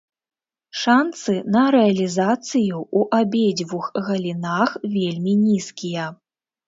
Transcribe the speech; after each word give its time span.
Шанцы 0.83 1.33
на 1.55 1.65
рэалізацыю 1.75 2.77
ў 2.99 3.23
абедзвюх 3.25 3.85
галінах 4.09 4.69
вельмі 4.97 5.33
нізкія. 5.47 6.09